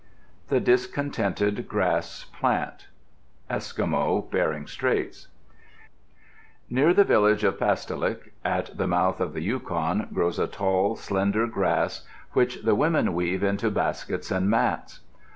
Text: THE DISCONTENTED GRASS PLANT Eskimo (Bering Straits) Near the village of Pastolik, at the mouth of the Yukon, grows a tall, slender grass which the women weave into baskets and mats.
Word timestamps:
THE 0.47 0.59
DISCONTENTED 0.59 1.67
GRASS 1.67 2.25
PLANT 2.33 2.87
Eskimo 3.51 4.27
(Bering 4.31 4.65
Straits) 4.65 5.27
Near 6.71 6.91
the 6.91 7.03
village 7.03 7.43
of 7.43 7.59
Pastolik, 7.59 8.33
at 8.43 8.75
the 8.75 8.87
mouth 8.87 9.19
of 9.21 9.33
the 9.33 9.43
Yukon, 9.43 10.07
grows 10.11 10.39
a 10.39 10.47
tall, 10.47 10.95
slender 10.95 11.45
grass 11.45 12.03
which 12.31 12.63
the 12.63 12.73
women 12.73 13.13
weave 13.13 13.43
into 13.43 13.69
baskets 13.69 14.31
and 14.31 14.49
mats. 14.49 15.01